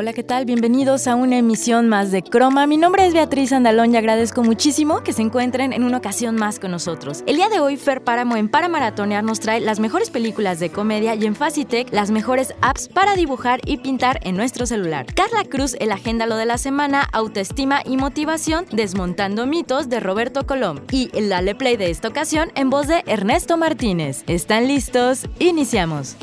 [0.00, 0.46] Hola, ¿qué tal?
[0.46, 2.66] Bienvenidos a una emisión más de Croma.
[2.66, 6.58] Mi nombre es Beatriz Andalón y agradezco muchísimo que se encuentren en una ocasión más
[6.58, 7.22] con nosotros.
[7.26, 10.70] El día de hoy, Fer Páramo en Para Maratonear nos trae las mejores películas de
[10.70, 15.04] comedia y en Facitech las mejores apps para dibujar y pintar en nuestro celular.
[15.04, 20.78] Carla Cruz, el agéndalo de la semana, autoestima y motivación, desmontando mitos de Roberto Colom.
[20.90, 24.24] Y el Dale Play de esta ocasión en voz de Ernesto Martínez.
[24.28, 25.26] ¿Están listos?
[25.40, 26.16] Iniciamos.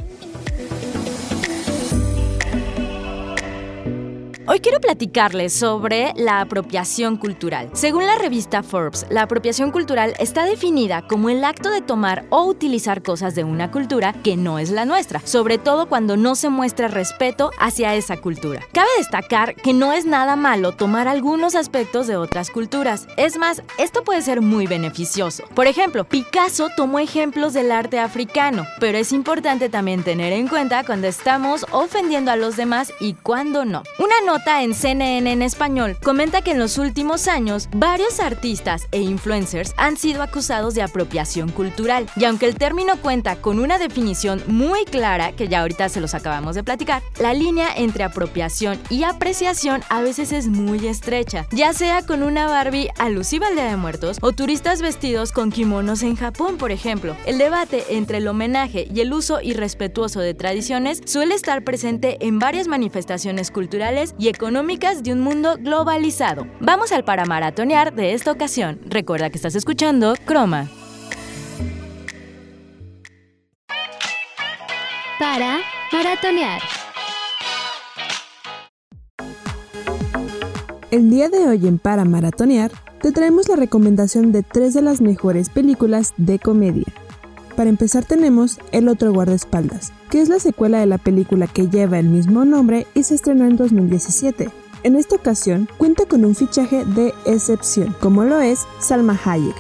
[4.49, 7.69] Hoy quiero platicarles sobre la apropiación cultural.
[7.73, 12.45] Según la revista Forbes, la apropiación cultural está definida como el acto de tomar o
[12.45, 16.48] utilizar cosas de una cultura que no es la nuestra, sobre todo cuando no se
[16.48, 18.62] muestra respeto hacia esa cultura.
[18.71, 23.05] Cabe destacar que no es nada malo tomar algunos aspectos de otras culturas.
[23.17, 25.43] Es más, esto puede ser muy beneficioso.
[25.55, 30.85] Por ejemplo, Picasso tomó ejemplos del arte africano, pero es importante también tener en cuenta
[30.85, 33.84] cuando estamos ofendiendo a los demás y cuando no.
[33.99, 34.15] Una
[34.46, 39.98] en CNN en español comenta que en los últimos años varios artistas e influencers han
[39.98, 42.07] sido acusados de apropiación cultural.
[42.16, 46.13] Y aunque el término cuenta con una definición muy clara, que ya ahorita se los
[46.13, 51.74] acabamos de platicar, la línea entre apropiación y apreciación a veces es muy estrecha, ya
[51.74, 56.16] sea con una Barbie alusiva al Día de Muertos o turistas vestidos con kimonos en
[56.16, 57.18] Japón, por ejemplo.
[57.26, 62.40] El debate entre el homenaje y el uso irrespetuoso de tradiciones suele estar presente en
[62.40, 66.47] varias manifestaciones culturales y económicas de un mundo globalizado.
[66.59, 68.79] Vamos al paramaratonear de esta ocasión.
[68.85, 70.69] Recuerda que estás escuchando Croma.
[75.19, 75.59] Para
[75.91, 76.61] maratonear.
[80.89, 82.71] El día de hoy en Para Maratonear
[83.01, 86.85] te traemos la recomendación de tres de las mejores películas de comedia.
[87.57, 91.97] Para empezar tenemos El otro guardaespaldas, que es la secuela de la película que lleva
[91.97, 94.51] el mismo nombre y se estrenó en 2017.
[94.84, 99.56] En esta ocasión cuenta con un fichaje de excepción, como lo es Salma Hayek.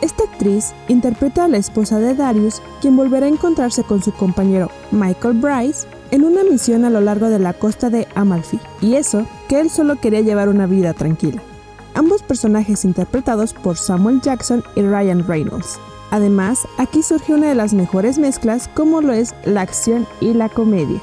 [0.00, 4.70] Esta actriz interpreta a la esposa de Darius, quien volverá a encontrarse con su compañero
[4.90, 9.26] Michael Bryce en una misión a lo largo de la costa de Amalfi, y eso
[9.48, 11.42] que él solo quería llevar una vida tranquila.
[11.92, 15.78] Ambos personajes interpretados por Samuel Jackson y Ryan Reynolds.
[16.14, 20.48] Además, aquí surge una de las mejores mezclas como lo es la acción y la
[20.48, 21.00] comedia.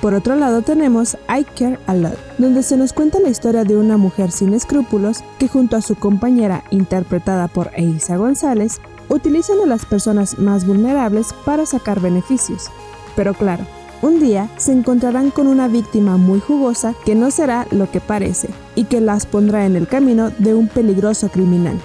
[0.00, 3.76] Por otro lado tenemos I Care a Lot, donde se nos cuenta la historia de
[3.76, 8.80] una mujer sin escrúpulos que junto a su compañera interpretada por Eiza González,
[9.10, 12.70] utilizan a las personas más vulnerables para sacar beneficios.
[13.16, 13.66] Pero claro,
[14.00, 18.48] un día se encontrarán con una víctima muy jugosa que no será lo que parece
[18.74, 21.78] y que las pondrá en el camino de un peligroso criminal.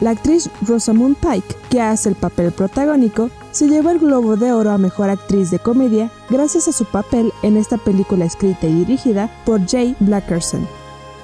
[0.00, 4.70] La actriz Rosamund Pike, que hace el papel protagónico, se llevó el Globo de Oro
[4.70, 9.30] a Mejor Actriz de Comedia gracias a su papel en esta película escrita y dirigida
[9.44, 10.66] por Jay Blackerson.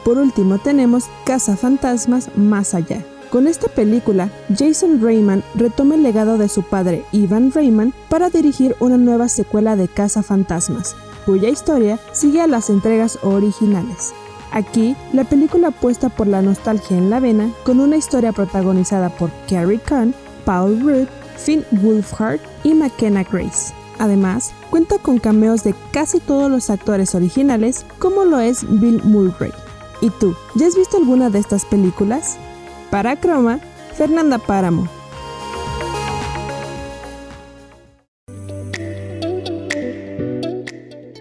[0.04, 3.02] Por último tenemos Casa Fantasmas Más Allá.
[3.30, 8.76] Con esta película, Jason Reitman retoma el legado de su padre Ivan Reitman para dirigir
[8.78, 10.94] una nueva secuela de Casa Fantasmas,
[11.24, 14.12] cuya historia sigue a las entregas originales.
[14.56, 19.30] Aquí, la película apuesta por la nostalgia en la vena con una historia protagonizada por
[19.46, 20.14] Carrie Cohn,
[20.46, 23.74] Paul Rudd, Finn Wolfhard y McKenna Grace.
[23.98, 29.52] Además, cuenta con cameos de casi todos los actores originales, como lo es Bill Mulray.
[30.00, 32.38] ¿Y tú, ya has visto alguna de estas películas?
[32.90, 33.60] Para Croma,
[33.94, 34.88] Fernanda Páramo.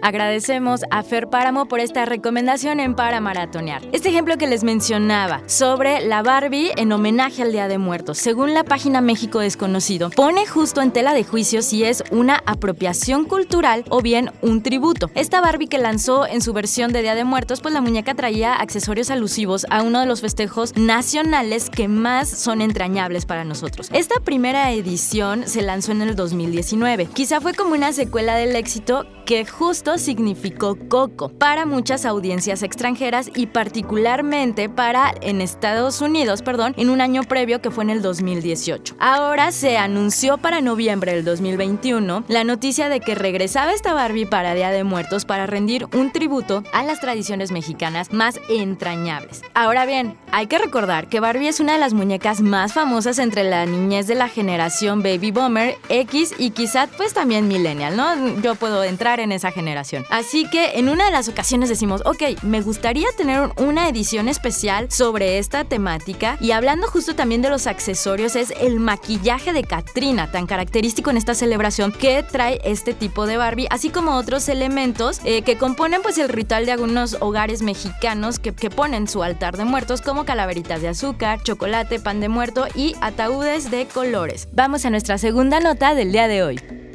[0.06, 3.82] Agradecemos a Fer Páramo por esta recomendación en Para Maratonear.
[3.90, 8.54] Este ejemplo que les mencionaba sobre la Barbie en homenaje al Día de Muertos, según
[8.54, 13.84] la página México Desconocido, pone justo en tela de juicio si es una apropiación cultural
[13.88, 15.10] o bien un tributo.
[15.16, 18.54] Esta Barbie que lanzó en su versión de Día de Muertos, pues la muñeca traía
[18.54, 23.88] accesorios alusivos a uno de los festejos nacionales que más son entrañables para nosotros.
[23.92, 27.06] Esta primera edición se lanzó en el 2019.
[27.06, 33.30] Quizá fue como una secuela del éxito que justo significó Coco para muchas audiencias extranjeras
[33.34, 38.02] y particularmente para en Estados Unidos, perdón, en un año previo que fue en el
[38.02, 38.96] 2018.
[38.98, 44.54] Ahora se anunció para noviembre del 2021 la noticia de que regresaba esta Barbie para
[44.54, 49.42] Día de Muertos para rendir un tributo a las tradiciones mexicanas más entrañables.
[49.54, 53.44] Ahora bien, hay que recordar que Barbie es una de las muñecas más famosas entre
[53.44, 58.40] la niñez de la generación Baby Boomer, X y quizá pues también Millennial, ¿no?
[58.40, 59.85] Yo puedo entrar en esa generación.
[60.10, 64.90] Así que en una de las ocasiones decimos, ok, me gustaría tener una edición especial
[64.90, 70.30] sobre esta temática y hablando justo también de los accesorios es el maquillaje de Katrina,
[70.30, 75.20] tan característico en esta celebración que trae este tipo de Barbie, así como otros elementos
[75.24, 79.56] eh, que componen pues el ritual de algunos hogares mexicanos que, que ponen su altar
[79.56, 84.48] de muertos como calaveritas de azúcar, chocolate, pan de muerto y ataúdes de colores.
[84.52, 86.85] Vamos a nuestra segunda nota del día de hoy.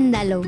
[0.00, 0.40] Agéndalo.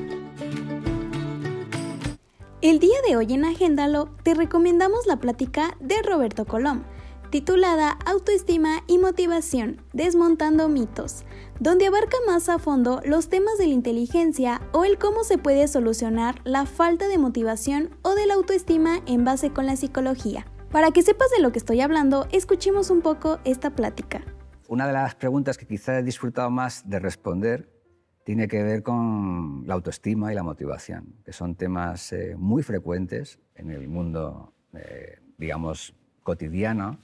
[2.63, 6.85] El día de hoy en Agéndalo te recomendamos la plática de Roberto Colom,
[7.29, 11.27] titulada Autoestima y Motivación, Desmontando mitos,
[11.61, 15.69] donde abarca más a fondo los temas de la inteligencia o el cómo se puede
[15.69, 20.47] solucionar la falta de motivación o de la autoestima en base con la psicología.
[20.71, 24.25] Para que sepas de lo que estoy hablando, escuchemos un poco esta plática.
[24.67, 27.82] Una de las preguntas que quizá he disfrutado más de responder
[28.25, 33.41] tiene que ver con la autoestima y la motivación, que son temas eh, muy frecuentes
[33.55, 36.99] en el mundo, eh, digamos, cotidiano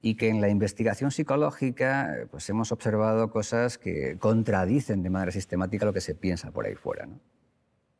[0.00, 5.32] y que en la investigación psicológica eh, pues hemos observado cosas que contradicen de manera
[5.32, 7.08] sistemática lo que se piensa por ahí fuera.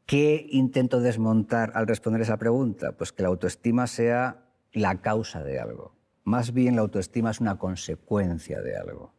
[0.06, 2.92] ¿Qué intento desmontar al responder esa pregunta?
[2.92, 5.94] Pues que la autoestima sea la causa de algo.
[6.24, 9.12] Más bien la autoestima es una consecuencia de algo.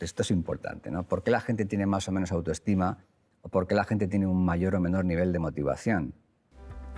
[0.00, 1.04] Esto es importante, ¿no?
[1.04, 2.98] ¿Por qué la gente tiene más o menos autoestima
[3.42, 6.14] o por qué la gente tiene un mayor o menor nivel de motivación?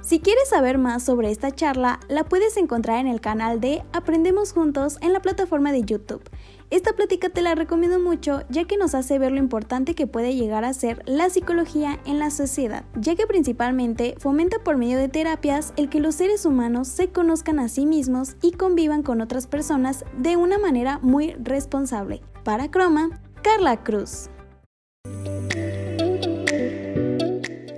[0.02, 4.52] Si quieres saber más sobre esta charla, la puedes encontrar en el canal de Aprendemos
[4.52, 6.28] Juntos en la plataforma de YouTube.
[6.70, 10.34] Esta plática te la recomiendo mucho ya que nos hace ver lo importante que puede
[10.34, 15.08] llegar a ser la psicología en la sociedad, ya que principalmente fomenta por medio de
[15.08, 19.46] terapias el que los seres humanos se conozcan a sí mismos y convivan con otras
[19.46, 22.22] personas de una manera muy responsable.
[22.44, 23.08] Para Croma,
[23.40, 24.28] Carla Cruz.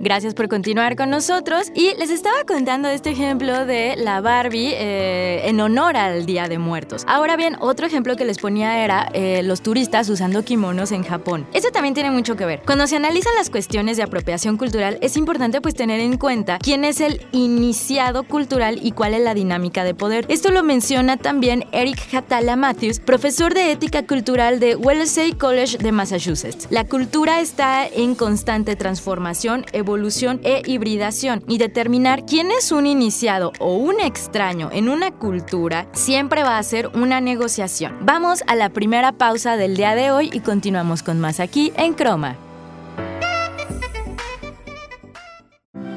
[0.05, 1.71] Gracias por continuar con nosotros.
[1.73, 6.59] Y les estaba contando este ejemplo de la Barbie eh, en honor al Día de
[6.59, 7.03] Muertos.
[7.07, 11.47] Ahora bien, otro ejemplo que les ponía era eh, los turistas usando kimonos en Japón.
[11.53, 12.61] Eso también tiene mucho que ver.
[12.67, 16.85] Cuando se analizan las cuestiones de apropiación cultural, es importante pues tener en cuenta quién
[16.85, 20.27] es el iniciado cultural y cuál es la dinámica de poder.
[20.27, 25.91] Esto lo menciona también Eric Hatala Matthews, profesor de ética cultural de Wellesley College de
[25.91, 26.67] Massachusetts.
[26.69, 32.85] La cultura está en constante transformación, evolución evolución e hibridación y determinar quién es un
[32.85, 37.95] iniciado o un extraño en una cultura siempre va a ser una negociación.
[38.01, 41.93] Vamos a la primera pausa del día de hoy y continuamos con más aquí en
[41.93, 42.35] Croma.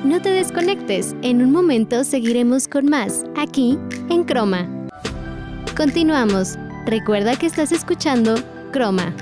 [0.04, 3.80] No te desconectes, en un momento seguiremos con más, aquí
[4.10, 4.68] en Croma.
[5.76, 6.56] Continuamos.
[6.86, 8.36] Recuerda que estás escuchando
[8.70, 9.12] Croma.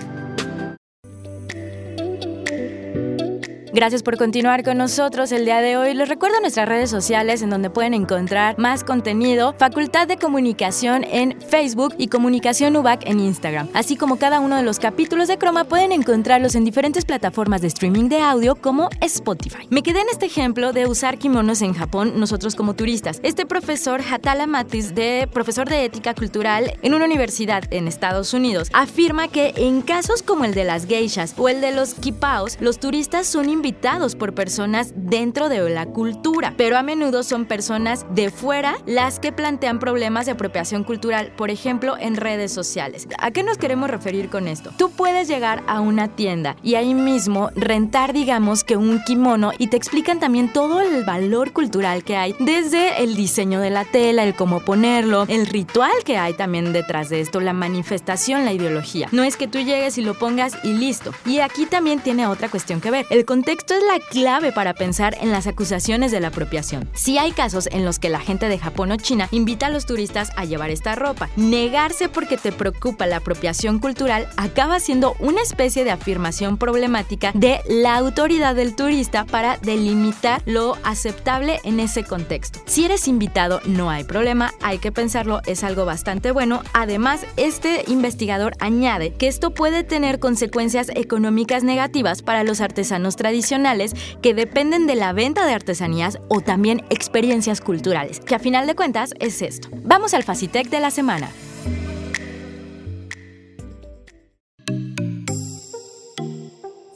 [3.77, 5.93] Gracias por continuar con nosotros el día de hoy.
[5.93, 11.39] Les recuerdo nuestras redes sociales en donde pueden encontrar más contenido, Facultad de Comunicación en
[11.43, 13.69] Facebook y Comunicación UBAC en Instagram.
[13.75, 17.67] Así como cada uno de los capítulos de Croma pueden encontrarlos en diferentes plataformas de
[17.67, 19.67] streaming de audio como Spotify.
[19.69, 23.21] Me quedé en este ejemplo de usar kimonos en Japón nosotros como turistas.
[23.23, 28.71] Este profesor Hatala Matis, de profesor de ética cultural en una universidad en Estados Unidos,
[28.73, 32.79] afirma que en casos como el de las geishas o el de los kipaos, los
[32.79, 38.07] turistas son invitados invitados por personas dentro de la cultura, pero a menudo son personas
[38.15, 43.09] de fuera las que plantean problemas de apropiación cultural, por ejemplo, en redes sociales.
[43.19, 44.71] ¿A qué nos queremos referir con esto?
[44.79, 49.67] Tú puedes llegar a una tienda y ahí mismo rentar, digamos, que un kimono y
[49.67, 54.23] te explican también todo el valor cultural que hay, desde el diseño de la tela,
[54.23, 59.09] el cómo ponerlo, el ritual que hay también detrás de esto, la manifestación, la ideología.
[59.11, 61.13] No es que tú llegues y lo pongas y listo.
[61.25, 63.07] Y aquí también tiene otra cuestión que ver.
[63.11, 66.89] El contexto contexto es la clave para pensar en las acusaciones de la apropiación.
[66.93, 69.87] Si hay casos en los que la gente de Japón o China invita a los
[69.87, 71.31] turistas a llevar esta ropa.
[71.37, 77.61] Negarse porque te preocupa la apropiación cultural acaba siendo una especie de afirmación problemática de
[77.67, 82.61] la autoridad del turista para delimitar lo aceptable en ese contexto.
[82.67, 86.63] Si eres invitado, no hay problema, hay que pensarlo, es algo bastante bueno.
[86.75, 93.93] Además, este investigador añade que esto puede tener consecuencias económicas negativas para los artesanos tradicionales
[94.23, 98.75] que dependen de la venta de artesanías o también experiencias culturales, que a final de
[98.75, 99.69] cuentas es esto.
[99.85, 101.29] Vamos al Facitec de la semana.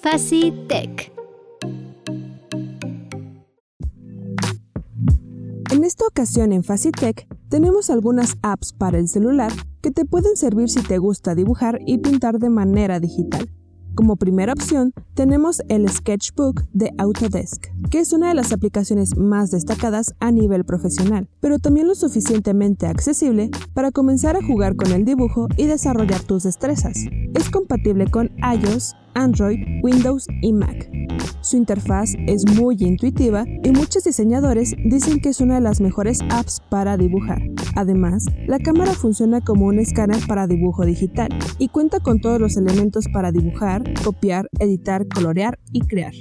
[0.00, 1.12] Facitec.
[5.70, 10.70] En esta ocasión en Facitec tenemos algunas apps para el celular que te pueden servir
[10.70, 13.50] si te gusta dibujar y pintar de manera digital.
[13.94, 19.50] Como primera opción, tenemos el Sketchbook de Autodesk, que es una de las aplicaciones más
[19.50, 25.04] destacadas a nivel profesional, pero también lo suficientemente accesible para comenzar a jugar con el
[25.04, 26.96] dibujo y desarrollar tus destrezas.
[27.34, 30.90] Es compatible con iOS, Android, Windows y Mac.
[31.42, 36.20] Su interfaz es muy intuitiva y muchos diseñadores dicen que es una de las mejores
[36.30, 37.42] apps para dibujar.
[37.76, 42.56] Además, la cámara funciona como un escáner para dibujo digital y cuenta con todos los
[42.56, 46.14] elementos para dibujar, copiar, editar, colorear y crear.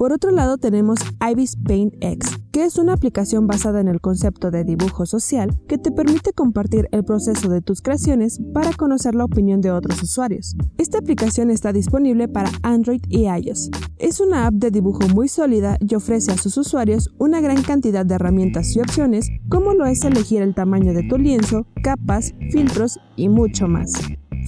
[0.00, 0.98] Por otro lado tenemos
[1.30, 5.76] Ibis Paint X, que es una aplicación basada en el concepto de dibujo social que
[5.76, 10.56] te permite compartir el proceso de tus creaciones para conocer la opinión de otros usuarios.
[10.78, 13.68] Esta aplicación está disponible para Android y iOS.
[13.98, 18.06] Es una app de dibujo muy sólida y ofrece a sus usuarios una gran cantidad
[18.06, 22.98] de herramientas y opciones como lo es elegir el tamaño de tu lienzo, capas, filtros
[23.16, 23.92] y mucho más.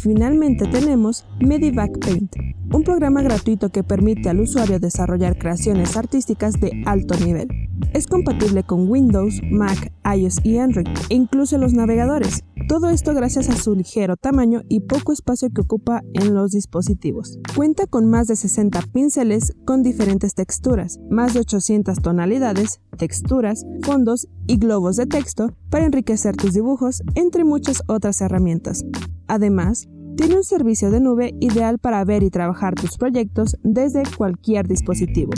[0.01, 2.35] Finalmente tenemos Medivac Paint,
[2.73, 7.62] un programa gratuito que permite al usuario desarrollar creaciones artísticas de alto nivel.
[7.93, 12.45] Es compatible con Windows, Mac, iOS y Android, e incluso los navegadores.
[12.69, 17.39] Todo esto gracias a su ligero tamaño y poco espacio que ocupa en los dispositivos.
[17.57, 24.29] Cuenta con más de 60 pinceles con diferentes texturas, más de 800 tonalidades, texturas, fondos
[24.47, 28.85] y globos de texto para enriquecer tus dibujos, entre muchas otras herramientas.
[29.27, 34.69] Además, tiene un servicio de nube ideal para ver y trabajar tus proyectos desde cualquier
[34.69, 35.33] dispositivo.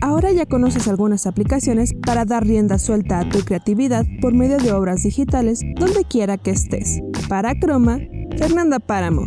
[0.00, 4.72] Ahora ya conoces algunas aplicaciones para dar rienda suelta a tu creatividad por medio de
[4.72, 7.00] obras digitales donde quiera que estés.
[7.28, 7.98] Para Croma,
[8.36, 9.26] Fernanda Páramo.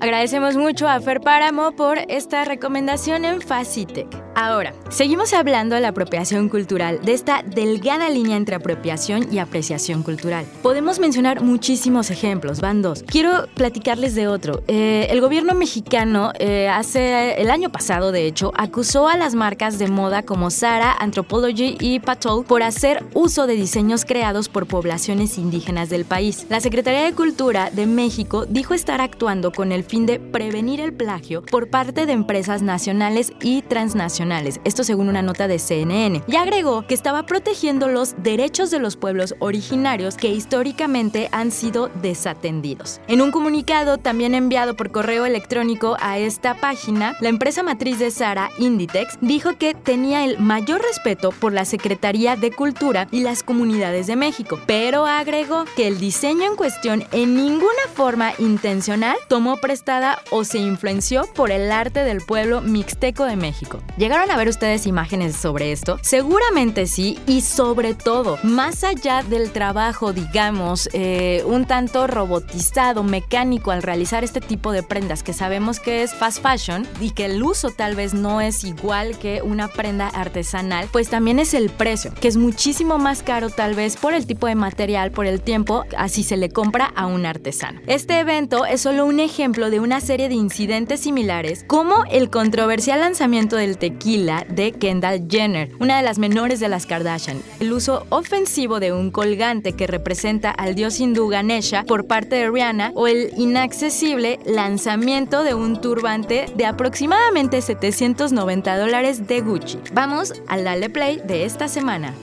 [0.00, 4.27] Agradecemos mucho a Fer Páramo por esta recomendación en Facitec.
[4.40, 10.04] Ahora, seguimos hablando de la apropiación cultural, de esta delgada línea entre apropiación y apreciación
[10.04, 10.46] cultural.
[10.62, 13.02] Podemos mencionar muchísimos ejemplos, van dos.
[13.02, 14.62] Quiero platicarles de otro.
[14.68, 19.76] Eh, el gobierno mexicano, eh, hace el año pasado, de hecho, acusó a las marcas
[19.80, 25.36] de moda como Zara, Anthropology y Patol por hacer uso de diseños creados por poblaciones
[25.36, 26.46] indígenas del país.
[26.48, 30.92] La Secretaría de Cultura de México dijo estar actuando con el fin de prevenir el
[30.92, 34.27] plagio por parte de empresas nacionales y transnacionales,
[34.64, 38.96] esto según una nota de CNN, y agregó que estaba protegiendo los derechos de los
[38.96, 43.00] pueblos originarios que históricamente han sido desatendidos.
[43.08, 48.10] En un comunicado también enviado por correo electrónico a esta página, la empresa matriz de
[48.10, 53.42] Sara, Inditex, dijo que tenía el mayor respeto por la Secretaría de Cultura y las
[53.42, 59.56] comunidades de México, pero agregó que el diseño en cuestión en ninguna forma intencional tomó
[59.56, 63.80] prestada o se influenció por el arte del pueblo mixteco de México.
[63.96, 66.00] ¿Llegaron a ver ustedes imágenes sobre esto?
[66.02, 73.70] Seguramente sí, y sobre todo, más allá del trabajo, digamos, eh, un tanto robotizado, mecánico
[73.70, 77.40] al realizar este tipo de prendas que sabemos que es fast fashion y que el
[77.44, 82.12] uso tal vez no es igual que una prenda artesanal, pues también es el precio,
[82.20, 85.84] que es muchísimo más caro tal vez por el tipo de material, por el tiempo,
[85.96, 87.80] así se le compra a un artesano.
[87.86, 92.98] Este evento es solo un ejemplo de una serie de incidentes similares, como el controversial
[92.98, 98.06] lanzamiento del tequila de Kendall Jenner, una de las menores de las Kardashian, el uso
[98.08, 103.06] ofensivo de un colgante que representa al dios hindú Ganesha por parte de Rihanna o
[103.06, 109.78] el inaccesible lanzamiento de un turbante de aproximadamente 790 dólares de Gucci.
[109.92, 112.14] Vamos al Dale Play de esta semana.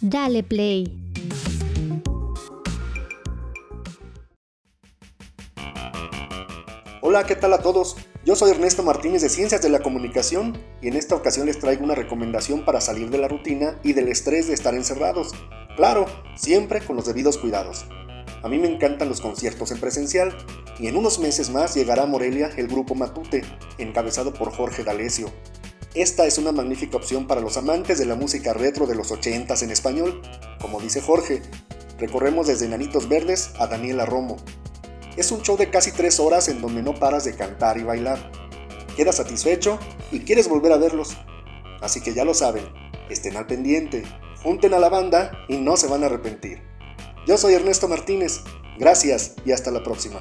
[0.00, 1.07] Dale Play.
[7.18, 7.96] Hola, ¿qué tal a todos?
[8.24, 11.82] Yo soy Ernesto Martínez de Ciencias de la Comunicación y en esta ocasión les traigo
[11.82, 15.32] una recomendación para salir de la rutina y del estrés de estar encerrados.
[15.74, 16.06] Claro,
[16.36, 17.86] siempre con los debidos cuidados.
[18.44, 20.32] A mí me encantan los conciertos en presencial
[20.78, 23.42] y en unos meses más llegará a Morelia el grupo Matute,
[23.78, 25.28] encabezado por Jorge D'Alessio.
[25.94, 29.64] Esta es una magnífica opción para los amantes de la música retro de los 80s
[29.64, 30.22] en español.
[30.60, 31.42] Como dice Jorge,
[31.98, 34.36] recorremos desde Nanitos Verdes a Daniela Romo.
[35.18, 38.30] Es un show de casi tres horas en donde no paras de cantar y bailar.
[38.96, 39.80] Quedas satisfecho
[40.12, 41.16] y quieres volver a verlos.
[41.80, 42.64] Así que ya lo saben,
[43.10, 44.04] estén al pendiente,
[44.44, 46.62] junten a la banda y no se van a arrepentir.
[47.26, 48.42] Yo soy Ernesto Martínez,
[48.78, 50.20] gracias y hasta la próxima.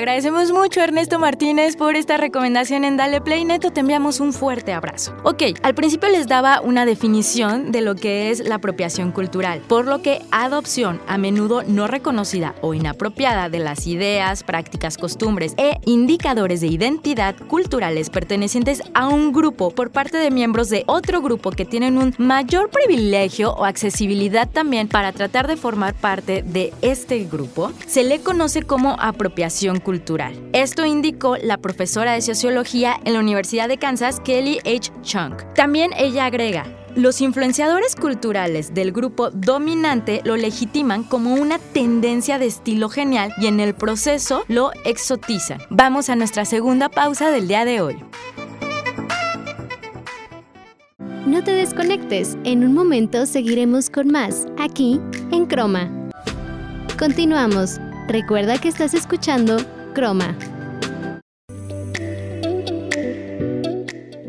[0.00, 3.44] Agradecemos mucho a Ernesto Martínez por esta recomendación en Dale Play.
[3.44, 5.14] Neto, te enviamos un fuerte abrazo.
[5.24, 9.84] Ok, al principio les daba una definición de lo que es la apropiación cultural, por
[9.84, 15.76] lo que adopción, a menudo no reconocida o inapropiada de las ideas, prácticas, costumbres e
[15.84, 21.50] indicadores de identidad culturales pertenecientes a un grupo por parte de miembros de otro grupo
[21.50, 27.22] que tienen un mayor privilegio o accesibilidad también para tratar de formar parte de este
[27.24, 29.89] grupo, se le conoce como apropiación cultural
[30.52, 34.92] esto indicó la profesora de sociología en la Universidad de Kansas, Kelly H.
[35.02, 35.34] Chung.
[35.54, 42.46] También ella agrega, los influenciadores culturales del grupo dominante lo legitiman como una tendencia de
[42.46, 45.60] estilo genial y en el proceso lo exotizan.
[45.70, 47.96] Vamos a nuestra segunda pausa del día de hoy.
[51.26, 55.90] No te desconectes, en un momento seguiremos con más, aquí en Croma.
[56.98, 57.80] Continuamos.
[58.08, 59.58] Recuerda que estás escuchando
[60.00, 60.49] Croma.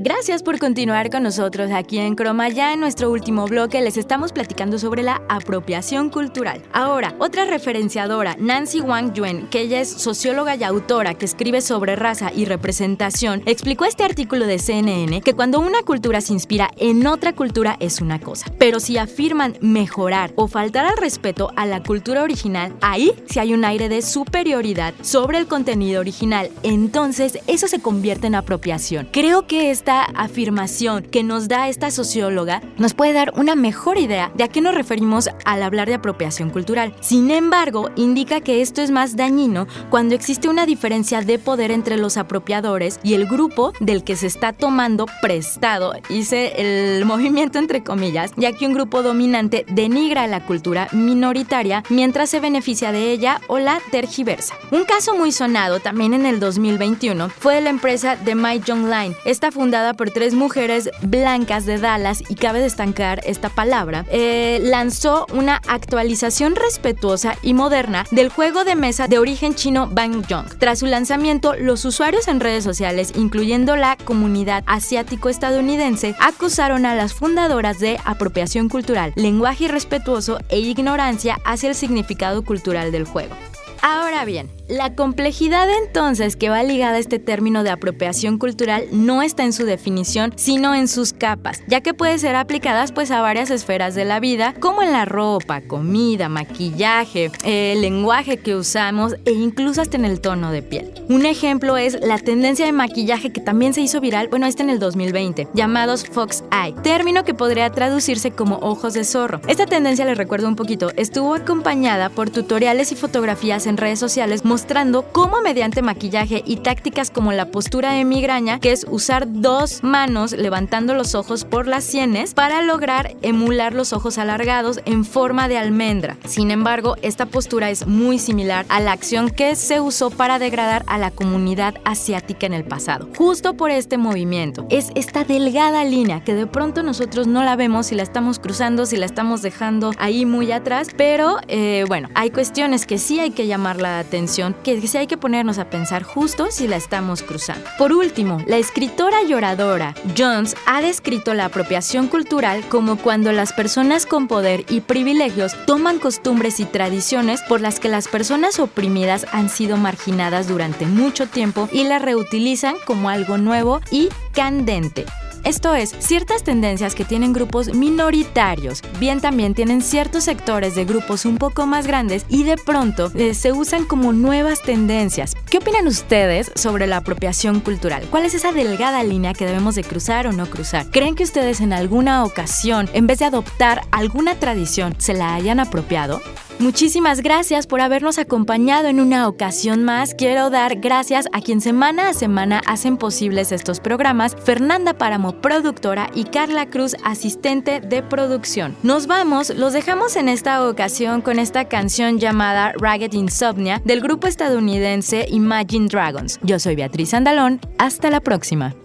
[0.04, 2.50] Gracias por continuar con nosotros aquí en Croma.
[2.50, 6.64] Ya en nuestro último bloque les estamos platicando sobre la apropiación cultural.
[6.74, 11.96] Ahora, otra referenciadora, Nancy Wang Yuen, que ella es socióloga y autora que escribe sobre
[11.96, 17.06] raza y representación, explicó este artículo de CNN que cuando una cultura se inspira en
[17.06, 21.84] otra cultura es una cosa, pero si afirman mejorar o faltar al respeto a la
[21.84, 26.50] cultura original, ahí sí hay un aire de superioridad sobre el contenido original.
[26.64, 29.08] Entonces, eso se convierte en apropiación.
[29.12, 34.32] Creo que esta afirmación que nos da esta socióloga nos puede dar una mejor idea
[34.36, 36.96] de a qué nos referimos al hablar de apropiación cultural.
[37.02, 41.98] Sin embargo, indica que esto es más dañino cuando existe una diferencia de poder entre
[41.98, 47.84] los apropiadores y el grupo del que se está tomando prestado, hice el movimiento entre
[47.84, 53.42] comillas, ya que un grupo dominante denigra la cultura minoritaria mientras se beneficia de ella
[53.48, 54.56] o la tergiversa.
[54.72, 58.86] Un caso muy sonado también en el 2021 fue de la empresa The My Young
[58.86, 59.16] Line.
[59.26, 59.52] Esta
[59.96, 66.56] por tres mujeres blancas de Dallas, y cabe destacar esta palabra, eh, lanzó una actualización
[66.56, 70.48] respetuosa y moderna del juego de mesa de origen chino Bang Jong.
[70.60, 77.14] Tras su lanzamiento, los usuarios en redes sociales, incluyendo la comunidad asiático-estadounidense, acusaron a las
[77.14, 83.36] fundadoras de apropiación cultural, lenguaje irrespetuoso e ignorancia hacia el significado cultural del juego.
[83.84, 89.22] Ahora bien, la complejidad entonces que va ligada a este término de apropiación cultural no
[89.22, 93.22] está en su definición, sino en sus capas, ya que puede ser aplicadas pues a
[93.22, 99.16] varias esferas de la vida, como en la ropa, comida, maquillaje, el lenguaje que usamos
[99.26, 100.94] e incluso hasta en el tono de piel.
[101.10, 104.70] Un ejemplo es la tendencia de maquillaje que también se hizo viral, bueno, este en
[104.70, 109.42] el 2020, llamados Fox Eye, término que podría traducirse como ojos de zorro.
[109.48, 114.11] Esta tendencia, les recuerdo un poquito, estuvo acompañada por tutoriales y fotografías en redes sociales
[114.44, 119.84] mostrando cómo mediante maquillaje y tácticas como la postura de migraña, que es usar dos
[119.84, 125.48] manos levantando los ojos por las sienes para lograr emular los ojos alargados en forma
[125.48, 126.18] de almendra.
[126.26, 130.84] Sin embargo, esta postura es muy similar a la acción que se usó para degradar
[130.88, 133.08] a la comunidad asiática en el pasado.
[133.18, 137.88] Justo por este movimiento, es esta delgada línea que de pronto nosotros no la vemos
[137.88, 142.30] si la estamos cruzando, si la estamos dejando ahí muy atrás, pero eh, bueno, hay
[142.30, 146.04] cuestiones que sí hay que llamar la atención que sí hay que ponernos a pensar
[146.04, 147.64] justo si la estamos cruzando.
[147.78, 153.54] Por último, la escritora y oradora Jones ha descrito la apropiación cultural como cuando las
[153.54, 159.26] personas con poder y privilegios toman costumbres y tradiciones por las que las personas oprimidas
[159.32, 165.06] han sido marginadas durante mucho tiempo y las reutilizan como algo nuevo y candente.
[165.44, 171.26] Esto es, ciertas tendencias que tienen grupos minoritarios, bien también tienen ciertos sectores de grupos
[171.26, 175.36] un poco más grandes y de pronto eh, se usan como nuevas tendencias.
[175.50, 178.08] ¿Qué opinan ustedes sobre la apropiación cultural?
[178.12, 180.86] ¿Cuál es esa delgada línea que debemos de cruzar o no cruzar?
[180.92, 185.60] ¿Creen que ustedes en alguna ocasión, en vez de adoptar alguna tradición, se la hayan
[185.60, 186.22] apropiado?
[186.62, 190.14] Muchísimas gracias por habernos acompañado en una ocasión más.
[190.14, 196.12] Quiero dar gracias a quien semana a semana hacen posibles estos programas, Fernanda Páramo, productora,
[196.14, 198.78] y Carla Cruz, asistente de producción.
[198.84, 204.28] Nos vamos, los dejamos en esta ocasión con esta canción llamada Ragged Insomnia del grupo
[204.28, 206.40] estadounidense Imagine Dragons.
[206.44, 208.76] Yo soy Beatriz Andalón, hasta la próxima.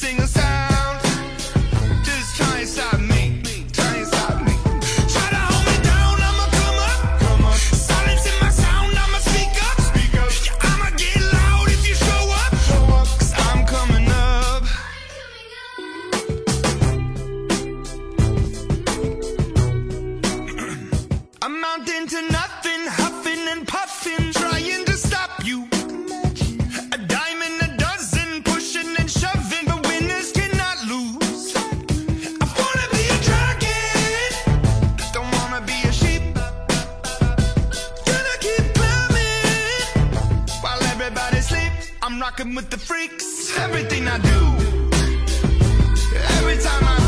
[0.00, 0.37] everything is
[42.20, 43.56] rocking with the freaks.
[43.58, 44.40] Everything I do,
[46.36, 47.07] every time I